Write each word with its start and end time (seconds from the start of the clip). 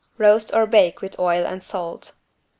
Roast 0.17 0.51
or 0.51 0.65
bake 0.65 0.99
with 0.99 1.19
oil 1.19 1.45
and 1.45 1.61
salt. 1.61 2.13